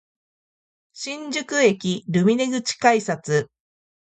[0.93, 3.51] 新宿駅ルミネ口改札